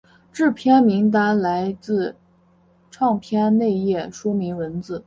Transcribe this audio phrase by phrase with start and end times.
[0.33, 2.15] 制作名单来自
[2.89, 4.99] 唱片内页说明文字。